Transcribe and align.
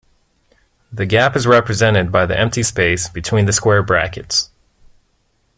The 0.91 1.05
gap 1.05 1.35
is 1.35 1.45
represented 1.45 2.11
by 2.11 2.25
the 2.25 2.35
empty 2.35 2.63
space 2.63 3.07
between 3.07 3.45
the 3.45 3.53
square 3.53 3.83
brackets. 3.83 4.49